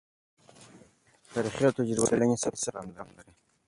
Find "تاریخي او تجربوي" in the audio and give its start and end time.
1.33-2.07